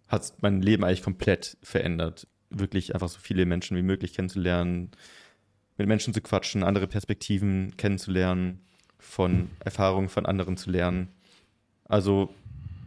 [0.07, 2.27] hat mein Leben eigentlich komplett verändert
[2.59, 4.91] wirklich einfach so viele Menschen wie möglich kennenzulernen,
[5.77, 8.61] mit Menschen zu quatschen, andere Perspektiven kennenzulernen,
[8.99, 11.09] von Erfahrungen von anderen zu lernen.
[11.85, 12.33] Also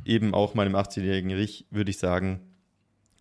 [0.05, 2.41] eben auch meinem 18-jährigen Rich würde ich sagen,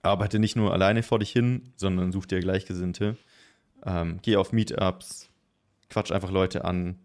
[0.02, 3.18] arbeite nicht nur alleine vor dich hin, sondern such dir Gleichgesinnte.
[3.86, 5.30] Ähm, geh auf Meetups,
[5.90, 7.00] quatsch einfach Leute an,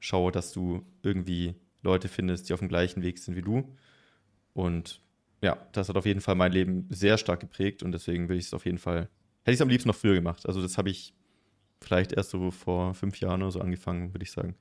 [0.00, 3.74] schaue, dass du irgendwie Leute findest, die auf dem gleichen Weg sind wie du.
[4.54, 5.00] Und
[5.44, 8.46] ja, das hat auf jeden Fall mein Leben sehr stark geprägt und deswegen würde ich
[8.46, 9.08] es auf jeden Fall,
[9.42, 10.46] hätte ich es am liebsten noch früher gemacht.
[10.46, 11.12] Also das habe ich
[11.82, 14.56] vielleicht erst so vor fünf Jahren oder so angefangen, würde ich sagen.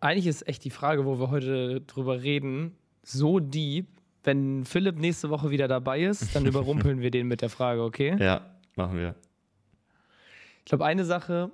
[0.00, 3.86] eigentlich ist echt die Frage, wo wir heute drüber reden, so deep.
[4.24, 8.16] Wenn Philipp nächste Woche wieder dabei ist, dann überrumpeln wir den mit der Frage, okay?
[8.18, 9.14] Ja, machen wir.
[10.58, 11.52] Ich glaube, eine Sache,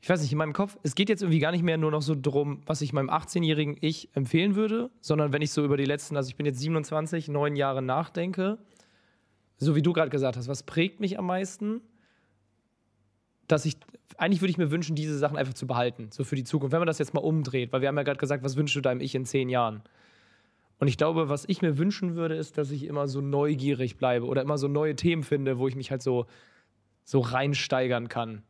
[0.00, 2.02] ich weiß nicht, in meinem Kopf, es geht jetzt irgendwie gar nicht mehr nur noch
[2.02, 5.84] so drum, was ich meinem 18-jährigen Ich empfehlen würde, sondern wenn ich so über die
[5.84, 8.58] letzten, also ich bin jetzt 27, neun Jahre nachdenke,
[9.58, 11.80] so wie du gerade gesagt hast, was prägt mich am meisten?
[13.48, 13.76] Dass ich,
[14.18, 16.72] eigentlich würde ich mir wünschen, diese Sachen einfach zu behalten, so für die Zukunft.
[16.72, 18.80] Wenn man das jetzt mal umdreht, weil wir haben ja gerade gesagt, was wünschst du
[18.80, 19.82] deinem Ich in zehn Jahren?
[20.78, 24.26] Und ich glaube, was ich mir wünschen würde, ist, dass ich immer so neugierig bleibe
[24.26, 26.26] oder immer so neue Themen finde, wo ich mich halt so,
[27.04, 28.42] so reinsteigern kann.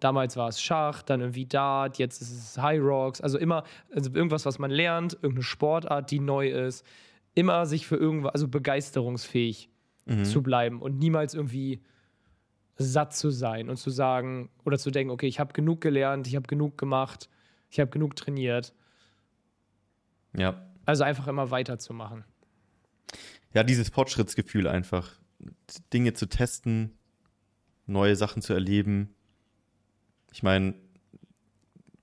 [0.00, 3.20] Damals war es Schach, dann irgendwie Dart, jetzt ist es High Rocks.
[3.20, 6.84] Also immer also irgendwas, was man lernt, irgendeine Sportart, die neu ist.
[7.34, 9.70] Immer sich für irgendwas, also begeisterungsfähig
[10.04, 10.24] mhm.
[10.24, 11.82] zu bleiben und niemals irgendwie
[12.76, 16.36] satt zu sein und zu sagen oder zu denken, okay, ich habe genug gelernt, ich
[16.36, 17.28] habe genug gemacht,
[17.70, 18.74] ich habe genug trainiert.
[20.36, 20.66] Ja.
[20.84, 22.24] Also einfach immer weiterzumachen.
[23.54, 25.18] Ja, dieses Fortschrittsgefühl einfach,
[25.92, 26.92] Dinge zu testen,
[27.86, 29.14] neue Sachen zu erleben.
[30.36, 30.74] Ich meine,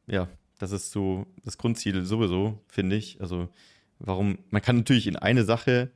[0.08, 3.22] ja, das ist so das Grundziel sowieso, finde ich.
[3.22, 3.48] Also,
[4.00, 5.92] warum, man kann natürlich in eine Sache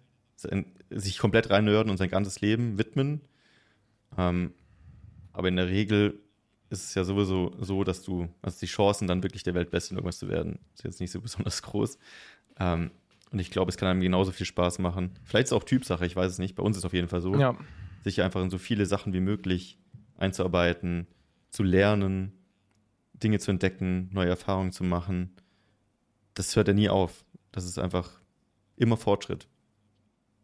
[0.91, 3.21] sich komplett reinhören und sein ganzes Leben widmen.
[4.19, 4.54] Ähm,
[5.34, 6.19] aber in der Regel
[6.69, 9.97] ist es ja sowieso so, dass du, also die Chancen, dann wirklich der Weltbeste in
[9.97, 11.97] irgendwas zu werden, ist jetzt nicht so besonders groß.
[12.60, 12.91] Ähm,
[13.32, 15.17] und ich glaube, es kann einem genauso viel Spaß machen.
[15.23, 16.54] Vielleicht ist es auch Typsache, ich weiß es nicht.
[16.54, 17.58] Bei uns ist es auf jeden Fall so, ja.
[18.04, 19.80] sich einfach in so viele Sachen wie möglich
[20.17, 21.08] einzuarbeiten,
[21.50, 22.34] zu lernen,
[23.14, 25.36] Dinge zu entdecken, neue Erfahrungen zu machen.
[26.34, 27.26] Das hört ja nie auf.
[27.52, 28.22] Das ist einfach
[28.76, 29.48] immer Fortschritt.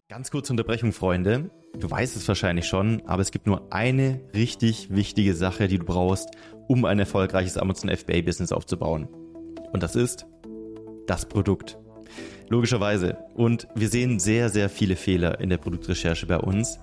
[0.09, 1.51] Ganz kurze Unterbrechung, Freunde.
[1.79, 5.85] Du weißt es wahrscheinlich schon, aber es gibt nur eine richtig wichtige Sache, die du
[5.85, 6.29] brauchst,
[6.67, 9.07] um ein erfolgreiches Amazon FBA-Business aufzubauen.
[9.71, 10.25] Und das ist
[11.07, 11.77] das Produkt.
[12.49, 13.17] Logischerweise.
[13.33, 16.79] Und wir sehen sehr, sehr viele Fehler in der Produktrecherche bei uns.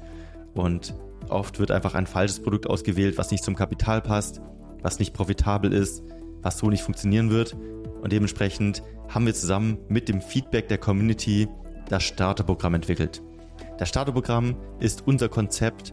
[0.55, 0.95] Und
[1.31, 4.41] oft wird einfach ein falsches Produkt ausgewählt, was nicht zum Kapital passt,
[4.83, 6.03] was nicht profitabel ist,
[6.43, 7.57] was so nicht funktionieren wird.
[8.03, 11.49] Und dementsprechend haben wir zusammen mit dem Feedback der Community
[11.89, 13.23] das Starterprogramm entwickelt.
[13.79, 15.93] Das Starterprogramm ist unser Konzept,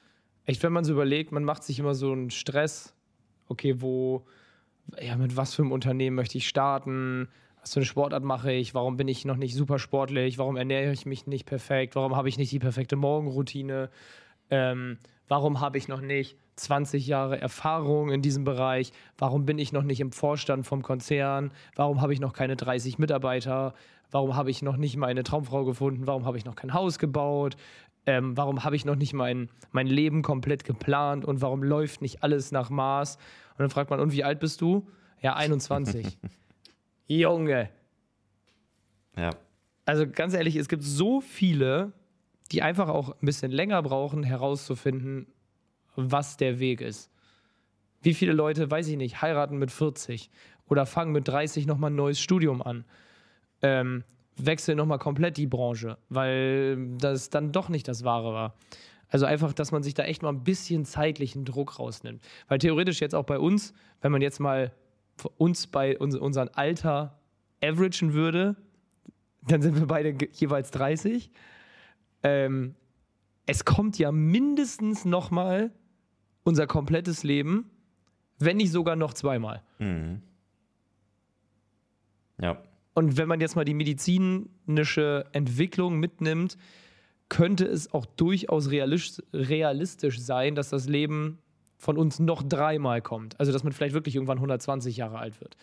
[0.45, 2.93] Echt, wenn man so überlegt, man macht sich immer so einen Stress,
[3.47, 4.25] okay, wo,
[4.99, 7.27] ja, mit was für einem Unternehmen möchte ich starten?
[7.61, 8.73] Was für eine Sportart mache ich?
[8.73, 10.39] Warum bin ich noch nicht super sportlich?
[10.39, 11.95] Warum ernähre ich mich nicht perfekt?
[11.95, 13.91] Warum habe ich nicht die perfekte Morgenroutine?
[14.49, 18.91] Ähm, warum habe ich noch nicht 20 Jahre Erfahrung in diesem Bereich?
[19.17, 21.51] Warum bin ich noch nicht im Vorstand vom Konzern?
[21.75, 23.75] Warum habe ich noch keine 30 Mitarbeiter?
[24.09, 26.07] Warum habe ich noch nicht meine Traumfrau gefunden?
[26.07, 27.55] Warum habe ich noch kein Haus gebaut?
[28.05, 31.25] Ähm, warum habe ich noch nicht mein, mein Leben komplett geplant?
[31.25, 33.15] Und warum läuft nicht alles nach Maß?
[33.51, 34.87] Und dann fragt man, und wie alt bist du?
[35.21, 36.17] Ja, 21.
[37.07, 37.69] Junge.
[39.15, 39.31] Ja.
[39.85, 41.91] Also ganz ehrlich, es gibt so viele,
[42.51, 45.27] die einfach auch ein bisschen länger brauchen, herauszufinden,
[45.95, 47.11] was der Weg ist.
[48.01, 50.31] Wie viele Leute, weiß ich nicht, heiraten mit 40
[50.67, 52.85] oder fangen mit 30 nochmal ein neues Studium an
[53.61, 54.03] ähm,
[54.45, 58.55] wechsle nochmal komplett die Branche, weil das dann doch nicht das Wahre war.
[59.09, 62.21] Also einfach, dass man sich da echt mal ein bisschen zeitlichen Druck rausnimmt.
[62.47, 64.71] Weil theoretisch jetzt auch bei uns, wenn man jetzt mal
[65.37, 67.19] uns bei uns, unserem Alter
[67.61, 68.55] averagen würde,
[69.47, 71.29] dann sind wir beide jeweils 30.
[72.23, 72.75] Ähm,
[73.45, 75.71] es kommt ja mindestens nochmal
[76.43, 77.69] unser komplettes Leben,
[78.39, 79.61] wenn nicht sogar noch zweimal.
[79.79, 80.21] Mhm.
[82.39, 82.61] Ja.
[82.93, 86.57] Und wenn man jetzt mal die medizinische Entwicklung mitnimmt,
[87.29, 91.37] könnte es auch durchaus realistisch sein, dass das Leben
[91.77, 93.39] von uns noch dreimal kommt.
[93.39, 95.55] Also, dass man vielleicht wirklich irgendwann 120 Jahre alt wird.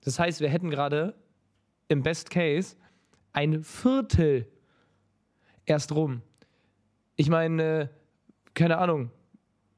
[0.00, 1.14] Das heißt, wir hätten gerade
[1.88, 2.76] im Best Case
[3.32, 4.46] ein Viertel
[5.66, 6.22] erst rum.
[7.16, 7.90] Ich meine,
[8.54, 9.10] keine Ahnung,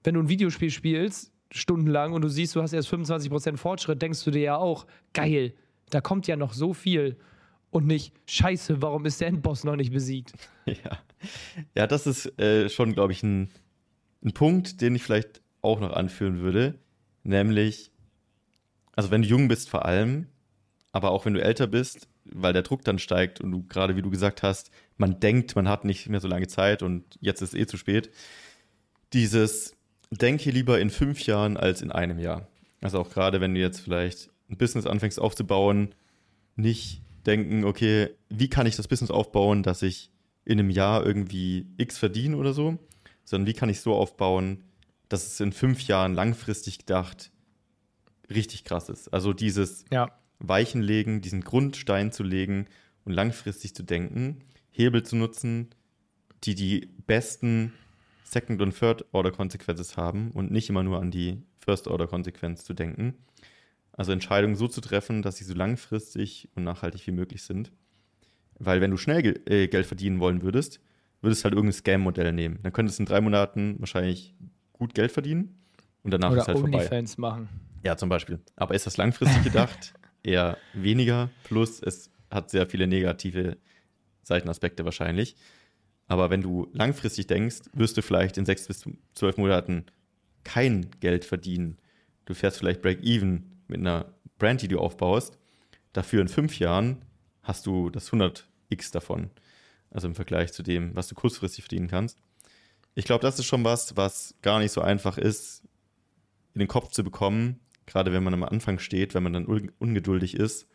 [0.04, 4.24] wenn du ein Videospiel spielst, stundenlang und du siehst, du hast erst 25% Fortschritt, denkst
[4.24, 5.54] du dir ja auch, geil,
[5.92, 7.16] da kommt ja noch so viel.
[7.70, 10.32] Und nicht, scheiße, warum ist der Endboss noch nicht besiegt?
[10.66, 10.98] Ja,
[11.74, 13.48] ja das ist äh, schon, glaube ich, ein,
[14.24, 16.78] ein Punkt, den ich vielleicht auch noch anführen würde.
[17.24, 17.90] Nämlich,
[18.94, 20.28] also wenn du jung bist vor allem,
[20.92, 24.02] aber auch wenn du älter bist, weil der Druck dann steigt und du gerade, wie
[24.02, 27.54] du gesagt hast, man denkt, man hat nicht mehr so lange Zeit und jetzt ist
[27.54, 28.10] eh zu spät.
[29.12, 29.76] Dieses
[30.10, 32.46] denke lieber in fünf Jahren als in einem Jahr.
[32.80, 35.94] Also auch gerade, wenn du jetzt vielleicht ein Business anfängst aufzubauen,
[36.54, 40.10] nicht denken, okay, wie kann ich das Business aufbauen, dass ich
[40.44, 42.78] in einem Jahr irgendwie X verdiene oder so,
[43.24, 44.64] sondern wie kann ich so aufbauen,
[45.08, 47.30] dass es in fünf Jahren langfristig gedacht
[48.30, 49.08] richtig krass ist.
[49.12, 50.10] Also dieses ja.
[50.38, 52.66] Weichen legen, diesen Grundstein zu legen
[53.04, 55.70] und langfristig zu denken, Hebel zu nutzen,
[56.44, 57.72] die die besten
[58.24, 63.14] Second- und Third-Order-Consequences haben und nicht immer nur an die First-Order-Konsequenz zu denken.
[63.92, 67.72] Also Entscheidungen so zu treffen, dass sie so langfristig und nachhaltig wie möglich sind.
[68.58, 70.80] Weil wenn du schnell ge äh, Geld verdienen wollen würdest,
[71.20, 72.58] würdest du halt irgendein Scam-Modell nehmen.
[72.62, 74.34] Dann könntest du in drei Monaten wahrscheinlich
[74.72, 75.58] gut Geld verdienen
[76.02, 76.86] und danach Oder ist halt Only vorbei.
[76.86, 77.48] Fans machen.
[77.84, 78.40] Ja, zum Beispiel.
[78.56, 79.94] Aber ist das langfristig gedacht?
[80.22, 81.30] Eher weniger.
[81.44, 83.58] Plus es hat sehr viele negative
[84.22, 85.36] Seitenaspekte wahrscheinlich.
[86.06, 89.86] Aber wenn du langfristig denkst, wirst du vielleicht in sechs bis zwölf Monaten
[90.44, 91.78] kein Geld verdienen.
[92.24, 95.38] Du fährst vielleicht Break-Even mit einer Brand, die du aufbaust.
[95.92, 97.04] Dafür in fünf Jahren
[97.42, 99.30] hast du das 100x davon.
[99.90, 102.18] Also im Vergleich zu dem, was du kurzfristig verdienen kannst.
[102.94, 105.64] Ich glaube, das ist schon was, was gar nicht so einfach ist,
[106.54, 110.34] in den Kopf zu bekommen, gerade wenn man am Anfang steht, wenn man dann ungeduldig
[110.34, 110.66] ist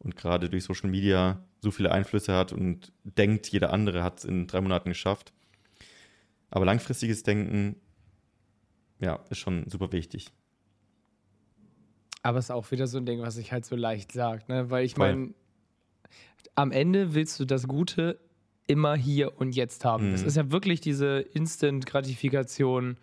[0.00, 4.24] und gerade durch Social Media so viele Einflüsse hat und denkt, jeder andere hat es
[4.24, 5.32] in drei Monaten geschafft.
[6.50, 7.76] Aber langfristiges Denken,
[8.98, 10.32] ja, ist schon super wichtig.
[12.22, 14.70] Aber es ist auch wieder so ein Ding, was ich halt so leicht sage, ne?
[14.70, 15.34] Weil ich meine,
[16.54, 18.18] am Ende willst du das Gute
[18.66, 20.08] immer hier und jetzt haben.
[20.08, 20.12] Mhm.
[20.12, 22.96] Das ist ja wirklich diese Instant-Gratifikation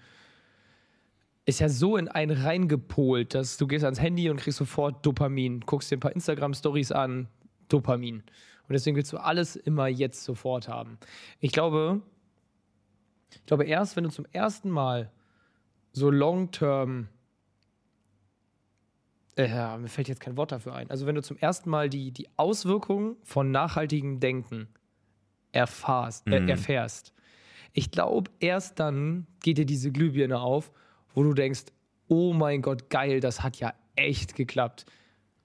[1.46, 5.62] ist ja so in einen reingepolt, dass du gehst ans Handy und kriegst sofort Dopamin,
[5.62, 7.28] guckst dir ein paar Instagram-Stories an,
[7.70, 8.18] Dopamin.
[8.18, 11.00] Und deswegen willst du alles immer jetzt sofort haben.
[11.40, 12.02] Ich glaube,
[13.32, 15.12] ich glaube, erst wenn du zum ersten Mal
[15.92, 17.08] so long-term,
[19.46, 22.12] äh, mir fällt jetzt kein Wort dafür ein, also wenn du zum ersten Mal die,
[22.12, 24.68] die Auswirkungen von nachhaltigem Denken
[25.52, 26.50] erfahrst, äh, mhm.
[26.50, 27.14] erfährst,
[27.74, 30.72] ich glaube, erst dann geht dir diese Glühbirne auf
[31.14, 31.66] wo du denkst,
[32.08, 34.86] oh mein Gott, geil, das hat ja echt geklappt.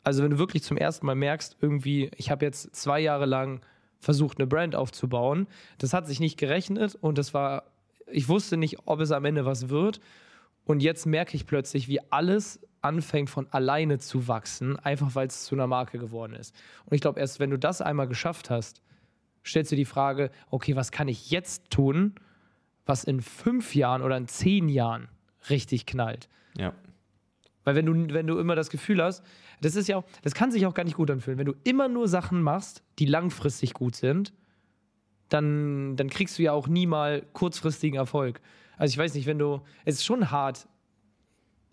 [0.03, 3.61] Also wenn du wirklich zum ersten Mal merkst, irgendwie, ich habe jetzt zwei Jahre lang
[3.99, 5.47] versucht, eine Brand aufzubauen,
[5.79, 7.65] das hat sich nicht gerechnet und das war,
[8.07, 10.01] ich wusste nicht, ob es am Ende was wird.
[10.67, 15.45] Und jetzt merke ich plötzlich, wie alles anfängt von alleine zu wachsen, einfach weil es
[15.45, 16.55] zu einer Marke geworden ist.
[16.85, 18.83] Und ich glaube, erst wenn du das einmal geschafft hast,
[19.45, 22.15] stellst du die Frage, okay, was kann ich jetzt tun,
[22.87, 25.09] was in fünf Jahren oder in zehn Jahren
[25.49, 26.29] richtig knallt.
[26.57, 26.75] Ja.
[27.65, 29.25] Weil wenn du, wenn du immer das Gefühl hast,
[29.61, 31.39] das ist ja auch, das kann sich auch gar nicht gut anfühlen.
[31.39, 34.35] Wenn du immer nur Sachen machst, die langfristig gut sind,
[35.31, 38.41] dann, dann kriegst du ja auch nie mal kurzfristigen Erfolg.
[38.77, 40.69] Also ich weiß nicht, wenn du, es ist schon hart,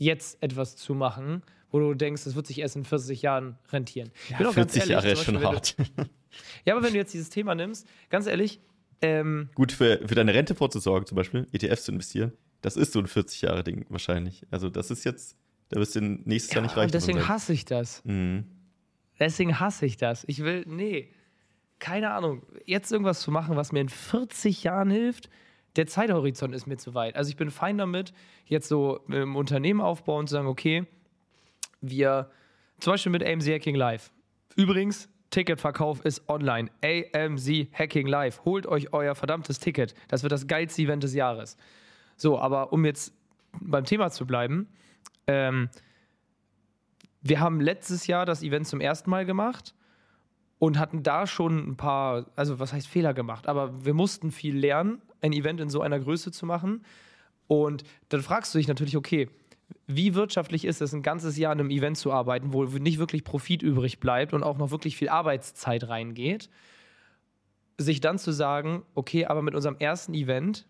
[0.02, 4.12] jetzt etwas zu machen, wo du denkst, das wird sich erst in 40 Jahren rentieren.
[4.30, 5.78] Ja, 40 ehrlich, Jahre ist schon hart.
[5.78, 5.84] Du,
[6.66, 8.60] ja, aber wenn du jetzt dieses Thema nimmst, ganz ehrlich.
[9.04, 13.00] Ähm, Gut, für, für deine Rente vorzusorgen, zum Beispiel, ETFs zu investieren, das ist so
[13.00, 14.46] ein 40-Jahre-Ding wahrscheinlich.
[14.52, 15.38] Also das ist jetzt,
[15.70, 16.92] da wirst du nächstes ja, Jahr nicht reich.
[16.92, 18.04] Deswegen hasse ich das.
[18.04, 18.46] Mhm.
[19.20, 20.24] Deswegen hasse ich das.
[20.28, 21.10] Ich will, nee,
[21.78, 25.30] keine Ahnung, jetzt irgendwas zu machen, was mir in 40 Jahren hilft,
[25.76, 27.16] der Zeithorizont ist mir zu weit.
[27.16, 28.14] Also ich bin fein damit,
[28.46, 30.86] jetzt so im Unternehmen aufbauen und zu sagen, okay,
[31.80, 32.30] wir,
[32.80, 34.12] zum Beispiel mit AMZ Hacking Live.
[34.56, 36.70] Übrigens, Ticketverkauf ist online.
[36.84, 38.44] AMZ Hacking Live.
[38.44, 39.96] Holt euch euer verdammtes Ticket.
[40.10, 41.58] Das wird das geilste Event des Jahres.
[42.18, 43.14] So, aber um jetzt
[43.60, 44.68] beim Thema zu bleiben,
[45.28, 45.70] ähm,
[47.22, 49.74] wir haben letztes Jahr das Event zum ersten Mal gemacht
[50.60, 54.58] und hatten da schon ein paar, also was heißt Fehler gemacht, aber wir mussten viel
[54.58, 56.84] lernen, ein Event in so einer Größe zu machen.
[57.48, 59.30] Und dann fragst du dich natürlich, okay,
[59.88, 63.24] wie wirtschaftlich ist es, ein ganzes Jahr an einem Event zu arbeiten, wo nicht wirklich
[63.24, 66.50] Profit übrig bleibt und auch noch wirklich viel Arbeitszeit reingeht?
[67.78, 70.68] Sich dann zu sagen, okay, aber mit unserem ersten Event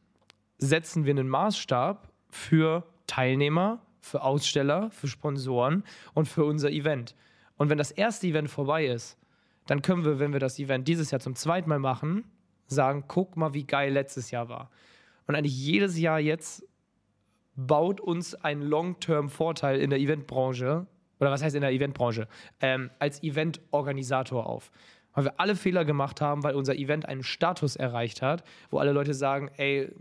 [0.58, 5.84] setzen wir einen Maßstab für Teilnehmer, für Aussteller, für Sponsoren
[6.14, 7.16] und für unser Event.
[7.58, 9.18] Und wenn das erste Event vorbei ist,
[9.68, 12.24] dann können wir, wenn wir das Event dieses Jahr zum zweiten Mal machen,
[12.76, 14.70] sagen, guck mal, wie geil letztes Jahr war.
[15.28, 16.66] Und eigentlich jedes Jahr jetzt
[17.56, 20.88] baut uns ein Long-Term-Vorteil in der Eventbranche,
[21.20, 22.28] oder was heißt in der Eventbranche,
[22.60, 24.72] ähm, als Eventorganisator auf.
[25.14, 28.94] Weil wir alle Fehler gemacht haben, weil unser Event einen Status erreicht hat, wo alle
[28.94, 29.94] Leute sagen, ey,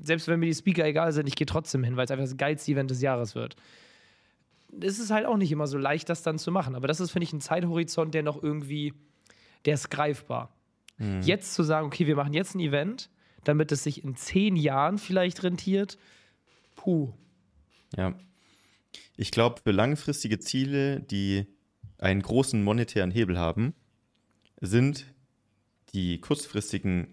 [0.00, 2.36] selbst wenn mir die Speaker egal sind, ich gehe trotzdem hin, weil es einfach das
[2.36, 3.56] geilste Event des Jahres wird.
[4.80, 6.74] Es ist halt auch nicht immer so leicht, das dann zu machen.
[6.74, 8.94] Aber das ist, finde ich, ein Zeithorizont, der noch irgendwie,
[9.66, 10.53] der ist greifbar.
[10.98, 11.22] Mhm.
[11.22, 13.10] Jetzt zu sagen, okay, wir machen jetzt ein Event,
[13.44, 15.98] damit es sich in zehn Jahren vielleicht rentiert,
[16.76, 17.12] puh.
[17.96, 18.14] Ja.
[19.16, 21.46] Ich glaube, für langfristige Ziele, die
[21.98, 23.74] einen großen monetären Hebel haben,
[24.60, 25.06] sind
[25.92, 27.06] die kurzfristigen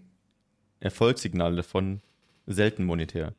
[0.80, 2.02] Erfolgssignale davon
[2.46, 3.34] selten monetär.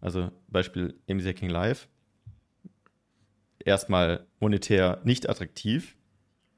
[0.00, 1.88] Also Beispiel MC King Live.
[3.58, 5.96] Erstmal monetär nicht attraktiv,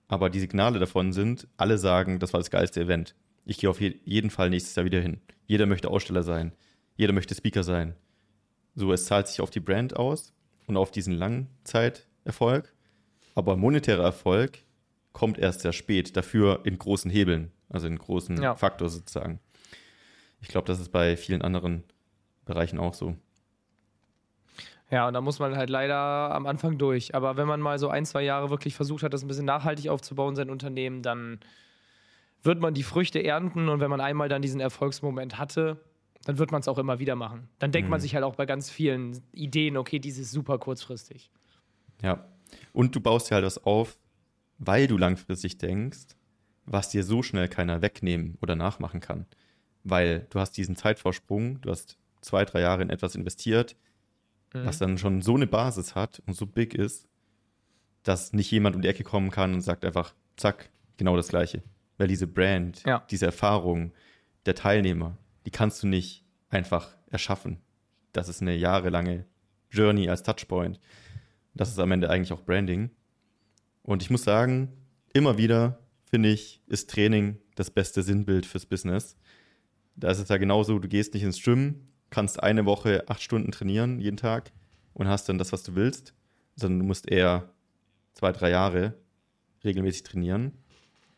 [0.09, 3.15] aber die Signale davon sind, alle sagen, das war das geilste Event.
[3.45, 5.21] Ich gehe auf jeden Fall nächstes Jahr wieder hin.
[5.47, 6.53] Jeder möchte Aussteller sein.
[6.97, 7.95] Jeder möchte Speaker sein.
[8.75, 10.33] So, es zahlt sich auf die Brand aus
[10.67, 12.73] und auf diesen Langzeiterfolg.
[13.35, 14.59] Aber monetärer Erfolg
[15.13, 18.55] kommt erst sehr spät, dafür in großen Hebeln, also in großen ja.
[18.55, 19.41] Faktor sozusagen.
[20.41, 21.85] Ich glaube, das ist bei vielen anderen
[22.45, 23.17] Bereichen auch so.
[24.91, 27.15] Ja, und da muss man halt leider am Anfang durch.
[27.15, 29.89] Aber wenn man mal so ein, zwei Jahre wirklich versucht hat, das ein bisschen nachhaltig
[29.89, 31.41] aufzubauen, sein Unternehmen, dann
[32.43, 33.69] wird man die Früchte ernten.
[33.69, 35.81] Und wenn man einmal dann diesen Erfolgsmoment hatte,
[36.25, 37.49] dann wird man es auch immer wieder machen.
[37.59, 37.93] Dann denkt mhm.
[37.93, 41.31] man sich halt auch bei ganz vielen Ideen, okay, dieses super kurzfristig.
[42.03, 42.27] Ja.
[42.73, 43.99] Und du baust dir halt was auf,
[44.59, 46.17] weil du langfristig denkst,
[46.67, 49.27] was dir so schnell keiner wegnehmen oder nachmachen kann.
[49.83, 53.77] Weil du hast diesen Zeitvorsprung, du hast zwei, drei Jahre in etwas investiert,
[54.53, 54.67] mhm.
[54.67, 57.09] was dann schon so eine Basis hat und so big ist,
[58.03, 61.63] dass nicht jemand um die Ecke kommen kann und sagt einfach, zack, genau das Gleiche.
[62.01, 63.05] Weil diese Brand, ja.
[63.11, 63.93] diese Erfahrung
[64.47, 67.59] der Teilnehmer, die kannst du nicht einfach erschaffen.
[68.15, 69.27] Das ist eine jahrelange
[69.71, 70.81] Journey als Touchpoint.
[71.53, 72.89] Das ist am Ende eigentlich auch Branding.
[73.83, 74.73] Und ich muss sagen,
[75.13, 79.19] immer wieder finde ich, ist Training das beste Sinnbild fürs Business.
[79.95, 83.53] Da ist es ja genauso, du gehst nicht ins Gym, kannst eine Woche acht Stunden
[83.53, 84.53] trainieren, jeden Tag,
[84.95, 86.15] und hast dann das, was du willst,
[86.57, 87.53] sondern du musst eher
[88.15, 88.95] zwei, drei Jahre
[89.63, 90.53] regelmäßig trainieren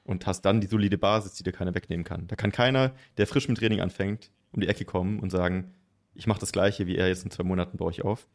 [0.04, 2.26] und hast dann die solide Basis, die dir keiner wegnehmen kann.
[2.26, 5.72] Da kann keiner, der frisch mit Training anfängt, um die Ecke kommen und sagen,
[6.14, 8.28] ich mache das gleiche wie er jetzt in zwei Monaten baue ich auf.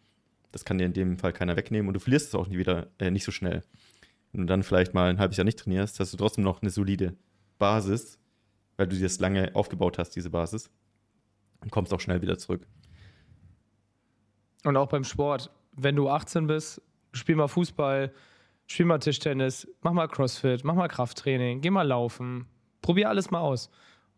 [0.51, 2.87] Das kann dir in dem Fall keiner wegnehmen und du verlierst es auch nie wieder,
[2.99, 3.63] äh, nicht so schnell.
[4.31, 6.71] Wenn du dann vielleicht mal ein halbes Jahr nicht trainierst, hast du trotzdem noch eine
[6.71, 7.15] solide
[7.59, 8.19] Basis,
[8.77, 10.69] weil du dir das lange aufgebaut hast, diese Basis.
[11.61, 12.67] Und kommst auch schnell wieder zurück.
[14.63, 16.81] Und auch beim Sport, wenn du 18 bist,
[17.13, 18.13] spiel mal Fußball,
[18.67, 22.45] spiel mal Tischtennis, mach mal Crossfit, mach mal Krafttraining, geh mal laufen,
[22.81, 23.69] probier alles mal aus.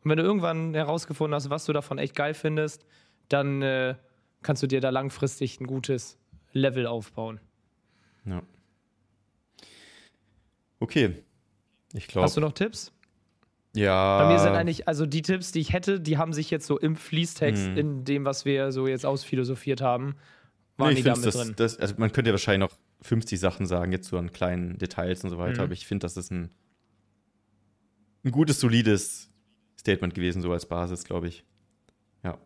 [0.03, 2.85] Und wenn du irgendwann herausgefunden hast, was du davon echt geil findest,
[3.27, 3.95] dann äh,
[4.41, 6.17] kannst du dir da langfristig ein gutes
[6.51, 7.39] Level aufbauen.
[8.25, 8.41] Ja.
[10.79, 11.23] Okay.
[11.93, 12.25] Ich glaube.
[12.25, 12.91] Hast du noch Tipps?
[13.75, 14.23] Ja.
[14.23, 16.79] Bei mir sind eigentlich, also die Tipps, die ich hätte, die haben sich jetzt so
[16.79, 17.77] im Fließtext, hm.
[17.77, 20.15] in dem, was wir so jetzt ausphilosophiert haben,
[20.77, 21.53] waren nee, die damit das, drin.
[21.55, 25.23] Das, also man könnte ja wahrscheinlich noch 50 Sachen sagen, jetzt so an kleinen Details
[25.23, 25.65] und so weiter, mhm.
[25.65, 26.49] aber ich finde, das ist ein,
[28.23, 29.29] ein gutes, solides
[29.79, 31.45] Statement gewesen, so als Basis, glaube ich.
[32.23, 32.37] Ja.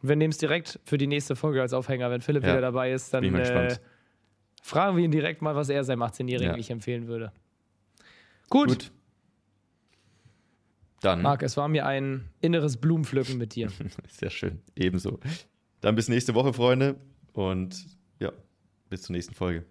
[0.00, 2.10] Wir nehmen es direkt für die nächste Folge als Aufhänger.
[2.10, 2.50] Wenn Philipp ja.
[2.50, 3.76] wieder dabei ist, dann äh,
[4.62, 6.70] fragen wir ihn direkt mal, was er seinem 18-Jährigen ja.
[6.70, 7.32] empfehlen würde.
[8.48, 8.68] Gut.
[8.68, 8.92] Gut.
[11.02, 11.20] Dann.
[11.20, 13.70] Marc, es war mir ein inneres Blumenpflücken mit dir.
[14.08, 14.60] Sehr schön.
[14.76, 15.18] Ebenso.
[15.80, 16.96] Dann bis nächste Woche, Freunde.
[17.32, 17.86] Und
[18.20, 18.32] ja,
[18.88, 19.64] bis zur nächsten Folge.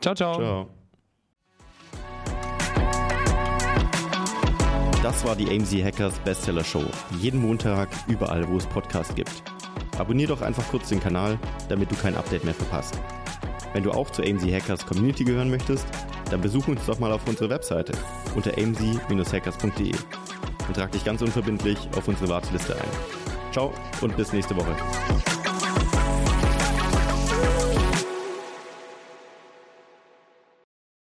[0.00, 0.34] Ciao, ciao.
[0.34, 0.68] Ciao.
[5.02, 6.84] Das war die AMZ Hackers Bestseller Show.
[7.18, 9.42] Jeden Montag, überall, wo es Podcasts gibt.
[9.98, 13.00] Abonnier doch einfach kurz den Kanal, damit du kein Update mehr verpasst.
[13.72, 15.86] Wenn du auch zur AMZ Hackers Community gehören möchtest,
[16.30, 17.92] dann besuch uns doch mal auf unserer Webseite
[18.34, 19.94] unter amz-hackers.de
[20.68, 23.52] und trag dich ganz unverbindlich auf unsere Warteliste ein.
[23.52, 24.76] Ciao und bis nächste Woche.